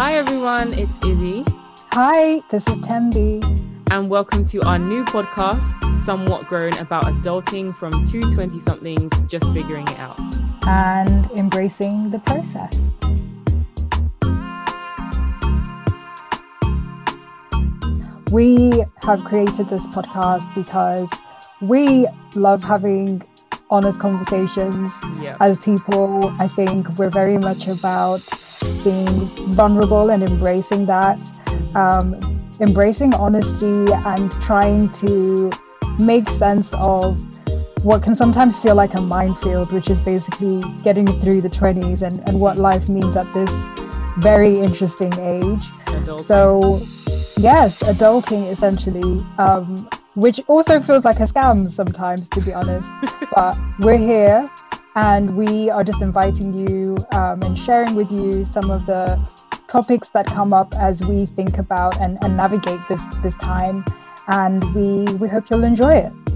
[0.00, 1.44] Hi everyone, it's Izzy.
[1.92, 3.44] Hi, this is Tembi.
[3.90, 9.52] And welcome to our new podcast, Somewhat Grown, about adulting from two 20 somethings just
[9.52, 10.18] figuring it out.
[10.66, 12.92] And embracing the process.
[18.32, 21.10] We have created this podcast because
[21.60, 23.22] we love having
[23.68, 25.36] honest conversations Yeah.
[25.40, 26.34] as people.
[26.38, 28.20] I think we're very much about
[28.84, 29.06] being
[29.52, 31.18] vulnerable and embracing that,
[31.74, 32.18] um,
[32.60, 35.50] embracing honesty and trying to
[35.98, 37.18] make sense of
[37.84, 42.26] what can sometimes feel like a minefield, which is basically getting through the 20s and,
[42.28, 43.50] and what life means at this
[44.18, 45.62] very interesting age.
[45.86, 46.20] Adulting.
[46.20, 46.78] So,
[47.40, 52.90] yes, adulting essentially, um, which also feels like a scam sometimes, to be honest.
[53.34, 54.50] but we're here
[54.94, 59.18] and we are just inviting you um, and sharing with you some of the
[59.68, 63.84] topics that come up as we think about and, and navigate this, this time.
[64.26, 66.29] And we, we hope you'll enjoy it.